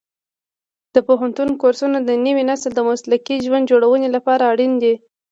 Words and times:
د 0.93 0.97
پوهنتون 1.07 1.49
کورسونه 1.61 1.97
د 2.03 2.09
نوي 2.25 2.43
نسل 2.49 2.71
د 2.75 2.81
مسلکي 2.89 3.35
ژوند 3.45 3.69
جوړونې 3.71 4.09
لپاره 4.15 4.43
اړین 4.51 4.73
دي. 4.83 4.93